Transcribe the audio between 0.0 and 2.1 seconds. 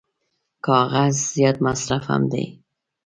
د کاغذ زیات مصرف